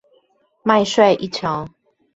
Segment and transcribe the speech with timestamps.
[0.63, 1.67] 麥帥一橋